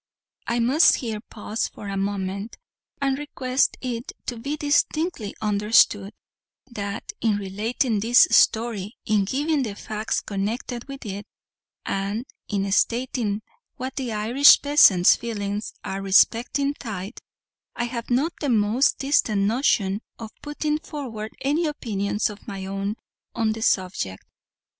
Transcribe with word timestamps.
I 0.47 0.57
must 0.57 0.95
here 0.95 1.21
pause 1.29 1.67
for 1.67 1.87
a 1.87 1.95
moment, 1.95 2.57
and 2.99 3.19
request 3.19 3.77
it 3.81 4.13
to 4.25 4.35
be 4.35 4.57
distinctly 4.57 5.35
understood, 5.41 6.11
that, 6.65 7.11
in 7.21 7.37
relating 7.37 7.99
this 7.99 8.27
story, 8.31 8.97
in 9.05 9.25
giving 9.25 9.61
the 9.61 9.75
facts 9.75 10.21
connected 10.21 10.87
with 10.87 11.05
it, 11.05 11.27
and 11.85 12.25
in 12.47 12.71
stating 12.71 13.43
what 13.75 13.95
the 13.95 14.11
Irish 14.11 14.63
peasant's 14.63 15.15
feelings 15.15 15.71
are 15.83 16.01
respecting 16.01 16.73
tithe, 16.73 17.17
I 17.75 17.83
have 17.83 18.09
not 18.09 18.33
the 18.41 18.49
most 18.49 18.97
distant 18.97 19.41
notion 19.43 20.01
of 20.17 20.31
putting 20.41 20.79
forward 20.79 21.33
any 21.41 21.67
opinions 21.67 22.27
of 22.27 22.47
my 22.47 22.65
own 22.65 22.95
on 23.35 23.51
the 23.51 23.61
subject. 23.61 24.25